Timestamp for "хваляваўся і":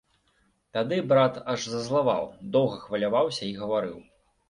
2.89-3.55